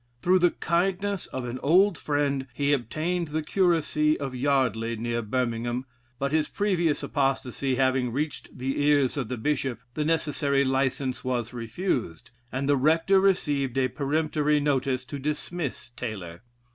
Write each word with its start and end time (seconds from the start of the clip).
Through 0.23 0.39
the 0.39 0.49
kindness 0.49 1.27
of 1.27 1.45
an 1.45 1.59
old 1.59 1.95
friend, 1.95 2.47
he 2.55 2.73
obtained 2.73 3.27
the 3.27 3.43
curacy 3.43 4.19
of 4.19 4.33
Yardley, 4.33 4.95
near 4.95 5.21
Birmingham, 5.21 5.85
but 6.17 6.31
his 6.31 6.47
previous 6.49 7.03
apostacy 7.03 7.75
having 7.75 8.11
reached 8.11 8.57
the 8.57 8.81
ears 8.83 9.15
of 9.15 9.27
the 9.27 9.37
Bishop, 9.37 9.79
the 9.93 10.03
necessary 10.03 10.65
license 10.65 11.23
was 11.23 11.53
refused, 11.53 12.31
and 12.51 12.67
the 12.67 12.77
rector 12.77 13.19
received 13.19 13.77
a 13.77 13.89
peremptory 13.89 14.59
notice 14.59 15.05
to 15.05 15.19
dismiss 15.19 15.91
Taylor. 15.91 16.41